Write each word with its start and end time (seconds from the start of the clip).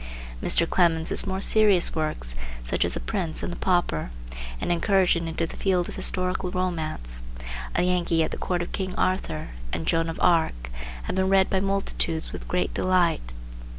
Mr. 0.41 0.67
Clemens's 0.67 1.27
more 1.27 1.39
serious 1.39 1.93
works, 1.93 2.35
such 2.63 2.83
as 2.83 2.95
"The 2.95 2.99
Prince 2.99 3.43
and 3.43 3.51
the 3.53 3.57
Pauper," 3.57 4.09
an 4.59 4.71
incursion 4.71 5.27
into 5.27 5.45
the 5.45 5.55
field 5.55 5.87
of 5.87 5.95
historical 5.95 6.49
romance; 6.49 7.21
"A 7.75 7.83
Yankee 7.83 8.23
at 8.23 8.31
the 8.31 8.37
Court 8.37 8.63
of 8.63 8.71
King 8.71 8.95
Arthur," 8.95 9.49
and 9.71 9.85
"Joan 9.85 10.09
of 10.09 10.19
Arc," 10.19 10.71
have 11.03 11.15
been 11.15 11.29
read 11.29 11.51
by 11.51 11.59
multitudes 11.59 12.31
with 12.31 12.47
great 12.47 12.73
delight. 12.73 13.31